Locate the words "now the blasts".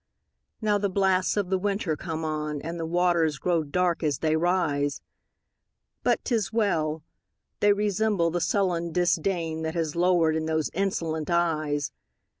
0.63-1.37